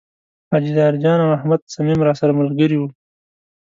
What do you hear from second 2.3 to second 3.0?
ملګري و.